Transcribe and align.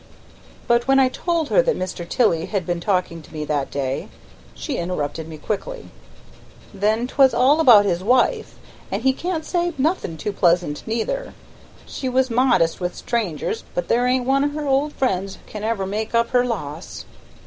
But 0.65 0.87
when 0.87 0.97
I 0.99 1.09
told 1.09 1.49
her 1.49 1.61
that 1.61 1.77
Mr. 1.77 2.09
Tilley 2.09 2.47
had 2.47 2.65
been 2.65 2.79
talking 2.79 3.21
to 3.21 3.31
me 3.31 3.45
that 3.45 3.69
day, 3.69 4.09
she 4.55 4.77
interrupted 4.77 5.27
me 5.27 5.37
quickly. 5.37 5.89
"Then 6.73 7.05
'twas 7.05 7.35
all 7.35 7.59
about 7.59 7.85
his 7.85 8.03
wife, 8.03 8.55
an' 8.91 9.01
he 9.01 9.13
can't 9.13 9.45
say 9.45 9.73
nothin' 9.77 10.17
too 10.17 10.33
pleasant 10.33 10.81
neither. 10.87 11.35
She 11.85 12.09
was 12.09 12.31
modest 12.31 12.79
with 12.79 12.95
strangers, 12.95 13.63
but 13.75 13.89
there 13.89 14.07
ain't 14.07 14.25
one 14.25 14.43
o' 14.43 14.47
her 14.59 14.67
old 14.67 14.93
friends 14.93 15.37
can 15.45 15.63
ever 15.63 15.85
make 15.85 16.15
up 16.15 16.29
her 16.31 16.43
loss. 16.43 17.05